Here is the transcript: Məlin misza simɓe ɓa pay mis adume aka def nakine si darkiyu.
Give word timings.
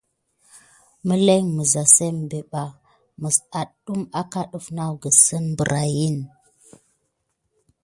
Məlin 1.07 1.45
misza 1.55 1.83
simɓe 1.95 2.39
ɓa 2.51 2.63
pay 2.73 2.77
mis 3.21 3.37
adume 3.59 4.11
aka 4.19 4.41
def 4.51 4.67
nakine 4.77 5.17
si 5.25 5.37
darkiyu. 5.57 6.23